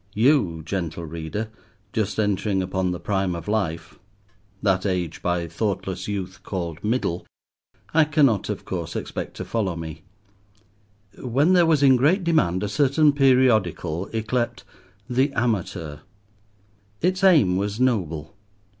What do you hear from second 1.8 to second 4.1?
just entering upon the prime of life,